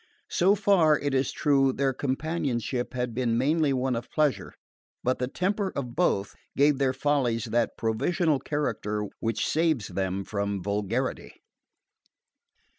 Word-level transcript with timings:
So 0.31 0.55
far, 0.55 0.97
it 0.97 1.13
is 1.13 1.31
true, 1.31 1.71
their 1.71 1.93
companionship 1.93 2.95
had 2.95 3.13
been 3.13 3.37
mainly 3.37 3.71
one 3.71 3.95
of 3.95 4.09
pleasure; 4.09 4.55
but 5.03 5.19
the 5.19 5.27
temper 5.27 5.71
of 5.75 5.95
both 5.95 6.33
gave 6.57 6.79
their 6.79 6.91
follies 6.91 7.45
that 7.45 7.77
provisional 7.77 8.39
character 8.39 9.05
which 9.19 9.47
saves 9.47 9.89
them 9.89 10.23
from 10.23 10.63
vulgarity. 10.63 11.35